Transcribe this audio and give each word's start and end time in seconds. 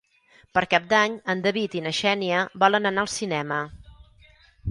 Per 0.57 0.61
Cap 0.69 0.87
d'Any 0.93 1.17
en 1.33 1.43
David 1.47 1.75
i 1.79 1.83
na 1.89 1.91
Xènia 1.99 2.39
volen 2.63 2.91
anar 2.93 3.05
al 3.05 3.13
cinema. 3.19 3.63